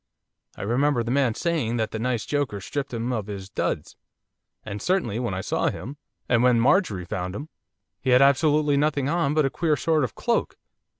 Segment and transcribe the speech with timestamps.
[0.57, 3.97] I remember the man saying that that nice joker stripped him of his duds,
[4.65, 7.49] and certainly when I saw him, and when Marjorie found him!
[7.99, 10.57] he had absolutely nothing on but a queer sort of cloak.